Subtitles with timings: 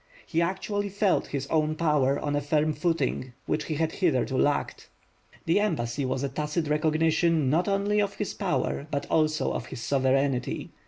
[0.25, 4.89] He actually felt his own power on a firm footing, which he had hitherto lacked.
[5.45, 9.79] The embassy was a tacit recognition, not only of his power but also of his
[9.81, 10.71] sovereignty.